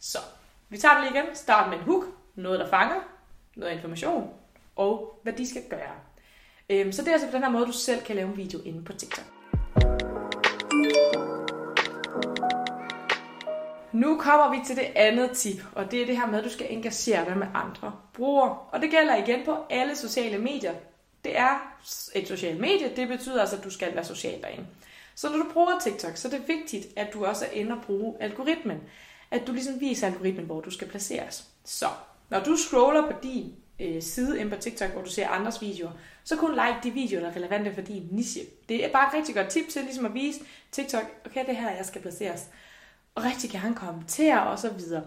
Så 0.00 0.18
vi 0.68 0.78
tager 0.78 0.94
det 0.94 1.02
lige 1.04 1.22
igen. 1.22 1.36
Start 1.36 1.70
med 1.70 1.78
en 1.78 1.84
hook, 1.84 2.04
noget 2.34 2.60
der 2.60 2.68
fanger, 2.68 3.00
noget 3.56 3.72
information, 3.72 4.30
og 4.76 5.20
hvad 5.22 5.32
de 5.32 5.48
skal 5.48 5.62
gøre. 5.70 5.94
Øhm, 6.70 6.92
så 6.92 7.02
det 7.02 7.08
er 7.08 7.12
altså 7.12 7.28
på 7.28 7.34
den 7.34 7.42
her 7.42 7.50
måde, 7.50 7.66
du 7.66 7.72
selv 7.72 8.02
kan 8.02 8.16
lave 8.16 8.28
en 8.28 8.36
video 8.36 8.60
inde 8.64 8.84
på 8.84 8.92
TikTok. 8.92 9.24
Nu 13.92 14.16
kommer 14.16 14.50
vi 14.50 14.64
til 14.66 14.76
det 14.76 14.86
andet 14.96 15.30
tip, 15.30 15.64
og 15.72 15.90
det 15.90 16.02
er 16.02 16.06
det 16.06 16.16
her 16.16 16.26
med, 16.26 16.38
at 16.38 16.44
du 16.44 16.50
skal 16.50 16.66
engagere 16.70 17.24
dig 17.24 17.38
med 17.38 17.46
andre 17.54 17.92
brugere. 18.12 18.58
Og 18.72 18.80
det 18.80 18.90
gælder 18.90 19.16
igen 19.16 19.44
på 19.44 19.56
alle 19.70 19.96
sociale 19.96 20.38
medier. 20.38 20.74
Det 21.24 21.38
er 21.38 21.76
et 22.14 22.28
socialt 22.28 22.60
medie, 22.60 22.92
det 22.96 23.08
betyder 23.08 23.40
altså, 23.40 23.56
at 23.56 23.64
du 23.64 23.70
skal 23.70 23.94
være 23.94 24.04
social 24.04 24.42
derinde. 24.42 24.66
Så 25.14 25.28
når 25.28 25.36
du 25.36 25.52
bruger 25.52 25.78
TikTok, 25.78 26.16
så 26.16 26.28
er 26.28 26.32
det 26.32 26.48
vigtigt, 26.48 26.86
at 26.96 27.12
du 27.12 27.24
også 27.24 27.44
er 27.44 27.50
inde 27.50 27.72
og 27.72 27.82
bruge 27.82 28.14
algoritmen. 28.20 28.78
At 29.30 29.46
du 29.46 29.52
ligesom 29.52 29.80
viser 29.80 30.06
algoritmen, 30.06 30.46
hvor 30.46 30.60
du 30.60 30.70
skal 30.70 30.88
placeres. 30.88 31.44
Så 31.64 31.86
når 32.28 32.40
du 32.40 32.56
scroller 32.56 33.10
på 33.10 33.12
din 33.22 33.54
øh, 33.80 34.02
side 34.02 34.40
ind 34.40 34.50
på 34.50 34.56
TikTok, 34.56 34.90
hvor 34.90 35.02
du 35.02 35.10
ser 35.10 35.28
andres 35.28 35.62
videoer, 35.62 35.92
så 36.24 36.36
kun 36.36 36.50
like 36.50 36.78
de 36.82 36.90
videoer, 36.90 37.20
der 37.22 37.30
er 37.30 37.36
relevante 37.36 37.74
for 37.74 37.80
din 37.80 38.08
niche. 38.10 38.40
Det 38.68 38.84
er 38.84 38.92
bare 38.92 39.08
et 39.08 39.14
rigtig 39.14 39.34
godt 39.34 39.48
tip 39.48 39.68
til 39.68 39.82
ligesom 39.82 40.06
at 40.06 40.14
vise 40.14 40.40
TikTok, 40.72 41.04
okay, 41.26 41.46
det 41.46 41.56
her, 41.56 41.70
jeg 41.70 41.86
skal 41.86 42.00
placeres. 42.00 42.46
Og 43.14 43.24
rigtig 43.24 43.50
gerne 43.50 43.74
kommentere 43.74 44.42
og 44.42 44.58
så 44.58 44.70
videre. 44.70 45.02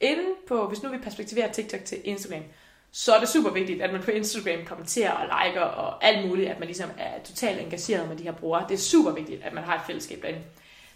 Inden 0.00 0.34
på, 0.48 0.68
hvis 0.68 0.82
nu 0.82 0.90
vi 0.90 0.98
perspektiverer 0.98 1.52
TikTok 1.52 1.84
til 1.84 1.98
Instagram, 2.04 2.42
så 2.90 3.14
er 3.14 3.20
det 3.20 3.28
super 3.28 3.50
vigtigt, 3.50 3.82
at 3.82 3.92
man 3.92 4.02
på 4.02 4.10
Instagram 4.10 4.66
kommenterer 4.66 5.12
og 5.12 5.24
liker 5.24 5.60
og 5.60 6.04
alt 6.04 6.28
muligt, 6.28 6.50
at 6.50 6.58
man 6.58 6.66
ligesom 6.68 6.90
er 6.98 7.22
totalt 7.24 7.60
engageret 7.60 8.08
med 8.08 8.16
de 8.16 8.22
her 8.22 8.32
brugere. 8.32 8.64
Det 8.68 8.74
er 8.74 8.78
super 8.78 9.10
vigtigt, 9.10 9.42
at 9.42 9.52
man 9.52 9.64
har 9.64 9.74
et 9.74 9.82
fællesskab 9.86 10.22
derinde. 10.22 10.40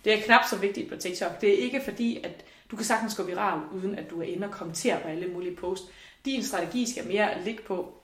Det 0.05 0.19
er 0.19 0.23
knap 0.23 0.45
så 0.51 0.57
vigtigt 0.57 0.89
på 0.91 0.97
TikTok. 0.97 1.41
Det 1.41 1.49
er 1.49 1.65
ikke 1.65 1.81
fordi, 1.85 2.21
at 2.25 2.45
du 2.71 2.77
kan 2.77 2.85
sagtens 2.85 3.15
gå 3.15 3.23
viral, 3.23 3.61
uden 3.73 3.95
at 3.95 4.11
du 4.11 4.21
er 4.21 4.27
inde 4.27 4.47
og 4.47 4.53
kommentere 4.53 5.01
på 5.01 5.09
alle 5.09 5.29
mulige 5.29 5.57
posts. 5.57 5.87
Din 6.25 6.43
strategi 6.43 6.91
skal 6.91 7.07
mere 7.07 7.45
ligge 7.45 7.63
på 7.63 8.02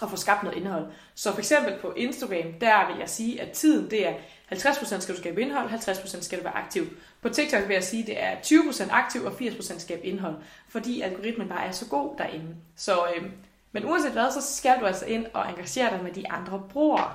og 0.00 0.10
få 0.10 0.16
skabt 0.16 0.42
noget 0.42 0.58
indhold. 0.58 0.86
Så 1.14 1.32
for 1.32 1.38
eksempel 1.38 1.78
på 1.80 1.92
Instagram, 1.96 2.52
der 2.60 2.86
vil 2.86 2.98
jeg 2.98 3.08
sige, 3.08 3.40
at 3.40 3.50
tiden 3.50 3.90
det 3.90 4.08
er 4.08 4.14
50% 4.52 5.00
skal 5.00 5.14
du 5.14 5.20
skabe 5.20 5.42
indhold, 5.42 5.68
50% 5.70 6.22
skal 6.22 6.38
du 6.38 6.44
være 6.44 6.56
aktiv. 6.56 6.86
På 7.22 7.28
TikTok 7.28 7.68
vil 7.68 7.74
jeg 7.74 7.84
sige, 7.84 8.00
at 8.00 8.06
det 8.06 8.22
er 8.22 8.62
20% 8.62 8.92
aktiv 8.92 9.24
og 9.24 9.32
80% 9.32 9.78
skabe 9.78 10.06
indhold, 10.06 10.36
fordi 10.68 11.00
algoritmen 11.00 11.48
bare 11.48 11.66
er 11.66 11.72
så 11.72 11.88
god 11.88 12.16
derinde. 12.18 12.56
Så, 12.76 13.06
øh, 13.16 13.26
men 13.72 13.84
uanset 13.84 14.12
hvad, 14.12 14.30
så 14.30 14.56
skal 14.56 14.80
du 14.80 14.86
altså 14.86 15.06
ind 15.06 15.26
og 15.34 15.50
engagere 15.50 15.90
dig 15.90 16.04
med 16.04 16.12
de 16.12 16.30
andre 16.30 16.62
brugere. 16.70 17.12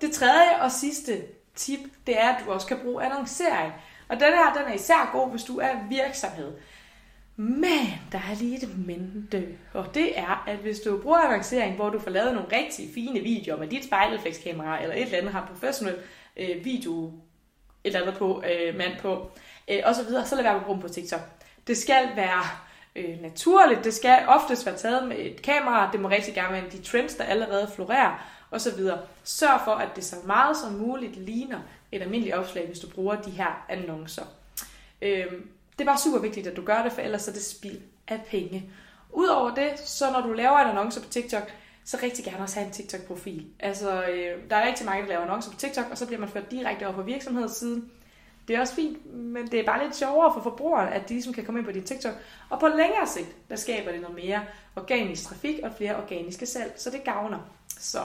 Det 0.00 0.12
tredje 0.12 0.62
og 0.62 0.72
sidste 0.72 1.22
tip, 1.54 1.80
det 2.06 2.20
er, 2.20 2.28
at 2.28 2.44
du 2.44 2.52
også 2.52 2.66
kan 2.66 2.78
bruge 2.78 3.04
annoncering. 3.04 3.72
Og 4.08 4.16
den 4.20 4.28
her, 4.28 4.52
den 4.52 4.62
er 4.62 4.74
især 4.74 5.10
god, 5.12 5.30
hvis 5.30 5.44
du 5.44 5.58
er 5.58 5.88
virksomhed. 5.88 6.52
Men 7.36 7.86
der 8.12 8.18
er 8.18 8.38
lige 8.38 8.56
et 8.56 8.86
men, 8.86 9.28
og 9.74 9.94
det 9.94 10.18
er, 10.18 10.44
at 10.46 10.56
hvis 10.56 10.80
du 10.80 10.98
bruger 11.02 11.18
annoncering, 11.18 11.76
hvor 11.76 11.90
du 11.90 11.98
får 11.98 12.10
lavet 12.10 12.34
nogle 12.34 12.56
rigtig 12.56 12.88
fine 12.94 13.20
videoer 13.20 13.58
med 13.58 13.68
dit 13.68 13.84
spejlreflekskamera, 13.84 14.82
eller 14.82 14.94
et 14.94 15.02
eller 15.02 15.18
andet 15.18 15.32
har 15.32 15.46
professionel 15.46 15.96
øh, 16.36 16.64
video, 16.64 17.06
et 17.06 17.12
eller 17.84 18.00
andet 18.00 18.14
på, 18.14 18.42
øh, 18.50 18.76
mand 18.76 18.92
på, 19.00 19.30
øh, 19.68 19.82
og 19.84 19.94
så 19.94 20.04
videre, 20.04 20.26
så 20.26 20.34
lad 20.34 20.42
være 20.42 20.52
med 20.52 20.60
at 20.60 20.66
bruge 20.66 20.76
dem 20.76 20.82
på 20.82 20.88
TikTok. 20.88 21.20
Det 21.66 21.76
skal 21.76 22.08
være 22.16 22.42
øh, 22.96 23.20
naturligt, 23.22 23.84
det 23.84 23.94
skal 23.94 24.18
oftest 24.28 24.66
være 24.66 24.76
taget 24.76 25.08
med 25.08 25.16
et 25.18 25.42
kamera, 25.42 25.92
det 25.92 26.00
må 26.00 26.08
rigtig 26.08 26.34
gerne 26.34 26.52
være 26.52 26.70
de 26.72 26.82
trends, 26.82 27.14
der 27.14 27.24
allerede 27.24 27.70
florerer, 27.74 28.26
og 28.50 28.60
så 28.60 28.76
videre. 28.76 28.98
Sørg 29.24 29.60
for, 29.64 29.72
at 29.72 29.88
det 29.96 30.04
så 30.04 30.16
meget 30.26 30.56
som 30.56 30.72
muligt 30.72 31.16
ligner 31.16 31.58
et 31.92 32.02
almindeligt 32.02 32.36
opslag, 32.36 32.66
hvis 32.66 32.78
du 32.78 32.90
bruger 32.90 33.22
de 33.22 33.30
her 33.30 33.66
annoncer. 33.68 34.24
Øh, 35.02 35.26
det 35.78 35.84
er 35.84 35.90
bare 35.90 35.98
super 35.98 36.18
vigtigt, 36.18 36.46
at 36.46 36.56
du 36.56 36.62
gør 36.62 36.82
det, 36.82 36.92
for 36.92 37.00
ellers 37.00 37.28
er 37.28 37.32
det 37.32 37.44
spild 37.44 37.80
af 38.08 38.20
penge. 38.30 38.70
Udover 39.12 39.54
det, 39.54 39.78
så 39.78 40.10
når 40.10 40.20
du 40.20 40.32
laver 40.32 40.58
en 40.58 40.68
annonce 40.68 41.00
på 41.00 41.08
TikTok, 41.08 41.52
så 41.84 41.98
rigtig 42.02 42.24
gerne 42.24 42.42
også 42.42 42.56
have 42.56 42.66
en 42.66 42.72
TikTok-profil. 42.72 43.46
Altså, 43.60 44.02
øh, 44.02 44.50
der 44.50 44.56
er 44.56 44.68
rigtig 44.68 44.86
mange, 44.86 45.02
der 45.02 45.08
laver 45.08 45.22
annoncer 45.22 45.50
på 45.50 45.56
TikTok, 45.56 45.84
og 45.90 45.98
så 45.98 46.06
bliver 46.06 46.20
man 46.20 46.28
ført 46.28 46.50
direkte 46.50 46.86
over 46.86 46.94
på 46.94 47.02
virksomhedssiden. 47.02 47.90
Det 48.48 48.56
er 48.56 48.60
også 48.60 48.74
fint, 48.74 49.14
men 49.14 49.46
det 49.46 49.60
er 49.60 49.64
bare 49.64 49.84
lidt 49.84 49.96
sjovere 49.96 50.34
for 50.34 50.42
forbrugeren, 50.42 50.92
at 50.92 51.08
de 51.08 51.14
ligesom 51.14 51.32
kan 51.32 51.44
komme 51.44 51.60
ind 51.60 51.66
på 51.66 51.72
din 51.72 51.82
TikTok. 51.82 52.14
Og 52.50 52.60
på 52.60 52.68
længere 52.68 53.06
sigt, 53.06 53.36
der 53.48 53.56
skaber 53.56 53.92
det 53.92 54.00
noget 54.00 54.16
mere 54.16 54.44
organisk 54.76 55.24
trafik 55.24 55.58
og 55.62 55.72
flere 55.76 55.96
organiske 55.96 56.46
salg, 56.46 56.72
så 56.76 56.90
det 56.90 57.04
gavner. 57.04 57.38
Så 57.78 57.98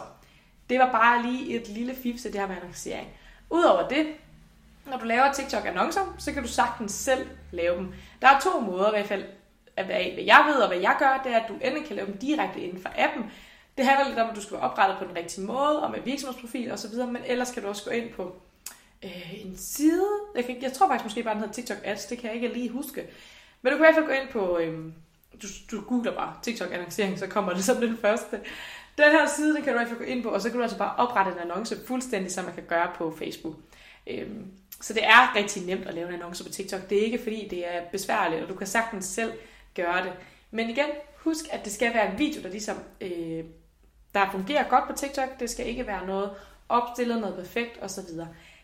det 0.70 0.80
var 0.80 0.92
bare 0.92 1.32
lige 1.32 1.62
et 1.62 1.68
lille 1.68 1.96
fif 1.96 2.22
til 2.22 2.34
det 2.34 2.40
her 2.40 2.48
med 2.48 2.56
annoncering. 2.56 3.08
Udover 3.50 3.88
det, 3.88 4.08
når 4.86 4.98
du 4.98 5.06
laver 5.06 5.32
TikTok-annoncer, 5.32 6.16
så 6.18 6.34
kan 6.34 6.44
du 6.44 6.48
sagtens 6.48 6.92
selv 6.92 7.28
lave 7.52 7.78
dem. 7.78 7.94
Der 8.22 8.28
er 8.28 8.40
to 8.40 8.60
måder 8.60 8.88
i 8.88 8.92
hvert 8.92 9.08
fald, 9.08 9.24
at 9.78 9.86
hvad 9.86 9.96
jeg 10.26 10.46
ved 10.48 10.56
og 10.56 10.68
hvad 10.68 10.78
jeg 10.78 10.96
gør, 11.00 11.22
det 11.24 11.34
er, 11.34 11.40
at 11.40 11.50
du 11.50 11.54
endelig 11.54 11.88
kan 11.88 11.96
lave 11.96 12.08
dem 12.08 12.18
direkte 12.18 12.62
inden 12.62 12.82
for 12.82 12.90
appen. 12.98 13.32
Det 13.78 13.86
handler 13.86 14.08
lidt 14.08 14.20
om, 14.20 14.30
at 14.30 14.36
du 14.36 14.42
skal 14.42 14.54
være 14.54 14.70
oprettet 14.70 14.98
på 14.98 15.06
den 15.06 15.16
rigtige 15.16 15.46
måde, 15.46 15.84
og 15.84 15.92
med 15.92 16.00
virksomhedsprofil 16.02 16.72
osv., 16.72 16.96
men 16.96 17.22
ellers 17.26 17.52
kan 17.52 17.64
du 17.64 17.70
også 17.70 17.84
gå 17.86 17.92
ind 17.92 18.14
på 18.14 18.36
øh, 19.04 19.46
en 19.46 19.58
side. 19.58 20.08
Jeg, 20.36 20.46
kan, 20.46 20.62
jeg 20.62 20.74
tror 20.74 20.88
faktisk 20.88 21.06
måske 21.06 21.24
bare, 21.24 21.34
den 21.34 21.42
hedder 21.42 21.54
TikTok 21.54 21.78
Ads, 21.84 22.06
det 22.06 22.18
kan 22.18 22.28
jeg 22.28 22.36
ikke 22.36 22.48
lige 22.48 22.70
huske. 22.70 23.08
Men 23.62 23.72
du 23.72 23.78
kan 23.78 23.86
i 23.86 23.88
hvert 23.88 23.96
fald 23.96 24.06
gå 24.06 24.12
ind 24.12 24.30
på, 24.32 24.58
øh, 24.58 24.94
du, 25.42 25.48
du 25.72 25.82
googler 25.82 26.16
bare 26.16 26.34
TikTok 26.42 26.74
annoncering, 26.74 27.20
så 27.20 27.28
kommer 27.28 27.54
det 27.54 27.64
som 27.64 27.78
den 27.78 27.98
første. 27.98 28.40
Den 28.98 29.12
her 29.12 29.28
side, 29.28 29.56
den 29.56 29.64
kan 29.64 29.74
du 29.74 29.80
i 29.80 29.84
hvert 29.84 29.88
fald 29.88 30.00
gå 30.00 30.06
ind 30.06 30.24
på, 30.24 30.30
og 30.30 30.42
så 30.42 30.50
kan 30.50 30.58
du 30.58 30.64
altså 30.64 30.78
bare 30.78 30.96
oprette 30.96 31.32
en 31.32 31.38
annonce 31.38 31.78
fuldstændig, 31.88 32.32
som 32.32 32.46
man 32.46 32.54
kan 32.54 32.64
gøre 32.64 32.92
på 32.96 33.16
Facebook. 33.20 33.56
Øh, 34.08 34.30
så 34.82 34.94
det 34.94 35.06
er 35.06 35.36
rigtig 35.36 35.66
nemt 35.66 35.88
at 35.88 35.94
lave 35.94 36.08
en 36.08 36.14
annonce 36.14 36.44
på 36.44 36.50
TikTok. 36.50 36.90
Det 36.90 36.98
er 36.98 37.04
ikke 37.04 37.18
fordi, 37.24 37.48
det 37.48 37.76
er 37.76 37.82
besværligt, 37.92 38.44
og 38.44 38.50
du 38.50 38.56
kan 38.56 38.68
sagtens 38.68 39.06
selv 39.06 39.34
gøre 39.76 40.04
det. 40.04 40.14
Men 40.52 40.70
igen, 40.70 40.90
husk, 41.16 41.46
at 41.52 41.66
det 41.66 41.74
skal 41.74 41.94
være 41.94 42.12
en 42.12 42.20
video, 42.20 42.42
der 42.42 42.50
ligesom 42.50 42.78
øh, 43.02 43.44
der 44.14 44.32
fungerer 44.32 44.70
godt 44.70 44.88
på 44.88 44.94
TikTok. 44.94 45.40
Det 45.40 45.50
skal 45.50 45.68
ikke 45.68 45.88
være 45.88 46.08
noget 46.08 46.32
opstillet, 46.70 47.22
noget 47.22 47.36
perfekt 47.36 47.84
osv. 47.84 48.04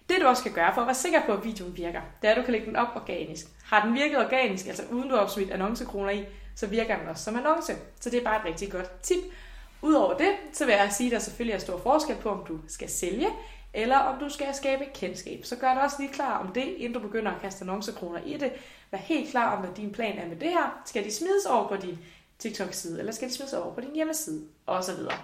Det 0.10 0.18
du 0.22 0.28
også 0.28 0.42
skal 0.42 0.54
gøre 0.54 0.74
for 0.74 0.82
at 0.82 0.88
være 0.88 0.96
sikker 0.96 1.22
på, 1.26 1.32
at 1.34 1.44
videoen 1.44 1.78
virker, 1.78 2.02
det 2.22 2.28
er, 2.28 2.32
at 2.32 2.38
du 2.38 2.42
kan 2.42 2.52
lægge 2.52 2.68
den 2.68 2.76
op 2.76 2.88
organisk. 2.96 3.46
Har 3.66 3.86
den 3.86 3.94
virket 3.94 4.18
organisk, 4.18 4.68
altså 4.68 4.84
uden 4.92 5.10
du 5.10 5.16
har 5.16 5.22
opsmidt 5.22 5.52
annoncekroner 5.52 6.10
i, 6.10 6.26
så 6.56 6.68
virker 6.68 7.00
den 7.00 7.08
også 7.08 7.24
som 7.24 7.36
annonce. 7.36 7.74
Så 8.00 8.10
det 8.10 8.20
er 8.20 8.24
bare 8.24 8.40
et 8.40 8.46
rigtig 8.46 8.72
godt 8.72 9.02
tip. 9.02 9.18
Udover 9.82 10.18
det, 10.18 10.32
så 10.54 10.66
vil 10.66 10.74
jeg 10.74 10.94
sige, 10.94 11.08
at 11.08 11.12
der 11.12 11.20
selvfølgelig 11.20 11.56
er 11.56 11.60
stor 11.60 11.80
forskel 11.80 12.16
på, 12.16 12.30
om 12.30 12.46
du 12.48 12.60
skal 12.68 12.90
sælge, 12.90 13.28
eller 13.78 13.98
om 13.98 14.20
du 14.20 14.30
skal 14.30 14.48
skabe 14.54 14.86
kendskab. 14.94 15.46
Så 15.46 15.56
gør 15.56 15.74
dig 15.74 15.84
også 15.84 15.96
lige 16.00 16.14
klar 16.14 16.38
om 16.38 16.54
det, 16.54 16.64
inden 16.64 16.94
du 16.94 17.00
begynder 17.00 17.32
at 17.32 17.42
kaste 17.42 17.64
annoncekroner 17.64 18.20
i 18.26 18.38
det. 18.38 18.52
Vær 18.92 18.98
helt 18.98 19.30
klar 19.30 19.56
om, 19.56 19.64
hvad 19.64 19.76
din 19.76 19.92
plan 19.92 20.18
er 20.18 20.28
med 20.28 20.36
det 20.36 20.50
her. 20.50 20.82
Skal 20.86 21.04
de 21.04 21.14
smides 21.14 21.46
over 21.46 21.68
på 21.68 21.76
din 21.76 22.00
TikTok-side, 22.40 23.00
eller 23.00 23.12
skal 23.12 23.28
de 23.30 23.34
smides 23.34 23.54
over 23.54 23.74
på 23.74 23.82
din 23.82 23.96
hjemmeside, 23.96 24.42
og 24.66 24.84
så 24.84 24.96
videre. 24.96 25.18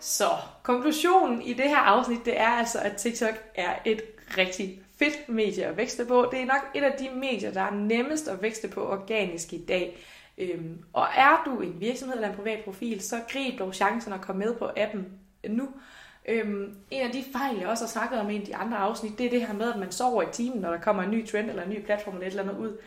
Så 0.00 0.28
konklusionen 0.62 1.42
i 1.42 1.52
det 1.52 1.68
her 1.68 1.76
afsnit, 1.76 2.24
det 2.24 2.40
er 2.40 2.48
altså, 2.48 2.78
at 2.78 2.96
TikTok 2.96 3.34
er 3.54 3.74
et 3.84 4.02
rigtig 4.38 4.82
fedt 4.98 5.28
medie 5.28 5.66
at 5.66 5.76
vækste 5.76 6.04
på. 6.04 6.28
Det 6.30 6.40
er 6.40 6.46
nok 6.46 6.70
et 6.74 6.82
af 6.82 6.92
de 6.98 7.10
medier, 7.14 7.52
der 7.52 7.62
er 7.62 7.70
nemmest 7.70 8.28
at 8.28 8.42
vækste 8.42 8.68
på 8.68 8.88
organisk 8.88 9.52
i 9.52 9.64
dag. 9.64 9.98
Øhm, 10.40 10.78
og 10.92 11.06
er 11.16 11.42
du 11.44 11.60
en 11.60 11.80
virksomhed 11.80 12.16
eller 12.16 12.28
en 12.28 12.36
privat 12.36 12.64
profil, 12.64 13.00
så 13.00 13.20
grib 13.32 13.58
dog 13.58 13.74
chancen 13.74 14.12
at 14.12 14.20
komme 14.20 14.44
med 14.44 14.54
på 14.54 14.70
appen 14.76 15.06
nu. 15.48 15.68
Øhm, 16.28 16.74
en 16.90 17.06
af 17.06 17.12
de 17.12 17.24
fejl, 17.32 17.58
jeg 17.58 17.68
også 17.68 17.84
har 17.84 17.88
snakket 17.88 18.20
om 18.20 18.30
i 18.30 18.34
en 18.34 18.40
af 18.40 18.46
de 18.46 18.56
andre 18.56 18.76
afsnit, 18.76 19.18
det 19.18 19.26
er 19.26 19.30
det 19.30 19.46
her 19.46 19.54
med, 19.54 19.72
at 19.72 19.78
man 19.78 19.92
sover 19.92 20.22
i 20.22 20.32
timen, 20.32 20.60
når 20.60 20.70
der 20.70 20.80
kommer 20.80 21.02
en 21.02 21.10
ny 21.10 21.28
trend 21.28 21.50
eller 21.50 21.62
en 21.62 21.70
ny 21.70 21.84
platform 21.84 22.14
eller 22.14 22.26
et 22.26 22.30
eller 22.30 22.42
andet 22.42 22.58
ud. 22.58 22.78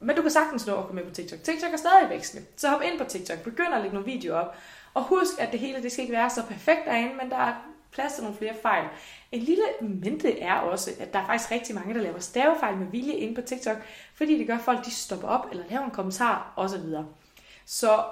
Men 0.00 0.16
du 0.16 0.22
kan 0.22 0.30
sagtens 0.30 0.66
nå 0.66 0.76
at 0.76 0.86
komme 0.86 1.00
med 1.00 1.08
på 1.08 1.14
TikTok. 1.14 1.42
TikTok 1.42 1.72
er 1.72 1.76
stadig 1.76 2.10
vækstende. 2.10 2.46
Så 2.56 2.68
hop 2.68 2.82
ind 2.82 2.98
på 2.98 3.04
TikTok, 3.04 3.38
begynd 3.38 3.74
at 3.74 3.80
lægge 3.80 3.94
nogle 3.94 4.12
videoer 4.12 4.38
op. 4.38 4.56
Og 4.94 5.02
husk, 5.04 5.32
at 5.38 5.52
det 5.52 5.60
hele 5.60 5.82
det 5.82 5.92
skal 5.92 6.02
ikke 6.02 6.14
være 6.14 6.30
så 6.30 6.42
perfekt 6.46 6.80
derinde, 6.86 7.14
men 7.14 7.30
der 7.30 7.36
er 7.36 7.54
plads 7.92 8.12
til 8.12 8.22
nogle 8.22 8.38
flere 8.38 8.54
fejl. 8.62 8.84
En 9.32 9.40
lille 9.40 9.64
mente 9.80 10.40
er 10.40 10.54
også, 10.54 10.90
at 11.00 11.12
der 11.12 11.18
er 11.18 11.26
faktisk 11.26 11.50
rigtig 11.50 11.74
mange, 11.74 11.94
der 11.94 12.00
laver 12.00 12.18
stavefejl 12.18 12.76
med 12.76 12.86
vilje 12.86 13.12
inde 13.12 13.34
på 13.34 13.40
TikTok, 13.40 13.76
fordi 14.14 14.38
det 14.38 14.46
gør 14.46 14.58
folk, 14.58 14.84
de 14.84 14.90
stopper 14.90 15.28
op 15.28 15.46
eller 15.50 15.64
laver 15.70 15.84
en 15.84 15.90
kommentar 15.90 16.52
osv. 16.56 16.82
Så 17.66 18.04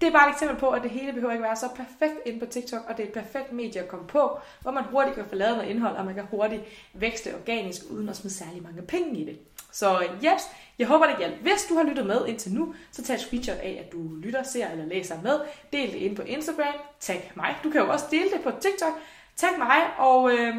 det 0.00 0.08
er 0.08 0.12
bare 0.12 0.28
et 0.28 0.32
eksempel 0.32 0.56
på, 0.56 0.70
at 0.70 0.82
det 0.82 0.90
hele 0.90 1.12
behøver 1.12 1.32
ikke 1.32 1.44
være 1.44 1.56
så 1.56 1.68
perfekt 1.76 2.14
inde 2.26 2.40
på 2.40 2.46
TikTok, 2.46 2.80
og 2.88 2.96
det 2.96 3.02
er 3.02 3.06
et 3.06 3.14
perfekt 3.14 3.52
medie 3.52 3.80
at 3.80 3.88
komme 3.88 4.06
på, 4.06 4.38
hvor 4.60 4.70
man 4.70 4.84
hurtigt 4.84 5.16
kan 5.16 5.24
få 5.28 5.34
lavet 5.34 5.56
noget 5.56 5.70
indhold, 5.70 5.96
og 5.96 6.04
man 6.04 6.14
kan 6.14 6.24
hurtigt 6.30 6.62
vækste 6.94 7.34
organisk, 7.34 7.82
uden 7.90 8.08
at 8.08 8.16
smide 8.16 8.34
særlig 8.34 8.62
mange 8.62 8.82
penge 8.82 9.20
i 9.20 9.24
det. 9.24 9.38
Så 9.72 10.02
yes, 10.24 10.42
jeg 10.78 10.86
håber 10.86 11.06
det 11.06 11.18
hjalp. 11.18 11.34
Hvis 11.40 11.66
du 11.68 11.74
har 11.74 11.82
lyttet 11.82 12.06
med 12.06 12.26
indtil 12.26 12.52
nu, 12.52 12.74
så 12.90 13.04
tag 13.04 13.14
et 13.14 13.20
screenshot 13.20 13.56
af, 13.56 13.82
at 13.86 13.92
du 13.92 14.14
lytter, 14.14 14.42
ser 14.42 14.70
eller 14.70 14.86
læser 14.86 15.22
med. 15.22 15.40
Del 15.72 15.92
det 15.92 15.98
ind 15.98 16.16
på 16.16 16.22
Instagram. 16.22 16.74
Tag 17.00 17.32
mig. 17.34 17.56
Du 17.64 17.70
kan 17.70 17.80
jo 17.80 17.92
også 17.92 18.04
dele 18.10 18.30
det 18.30 18.40
på 18.42 18.50
TikTok. 18.50 18.92
Tag 19.36 19.58
mig, 19.58 19.98
og 19.98 20.32
øh, 20.32 20.56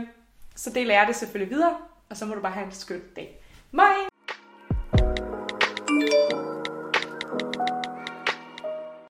så 0.55 0.69
deler 0.69 0.93
jeg 0.93 1.07
det 1.07 1.15
selvfølgelig 1.15 1.55
videre. 1.55 1.77
Og 2.09 2.17
så 2.17 2.25
må 2.25 2.35
du 2.35 2.41
bare 2.41 2.51
have 2.51 2.65
en 2.65 2.71
skøn 2.71 3.01
dag. 3.15 3.39
Bye! 3.71 4.12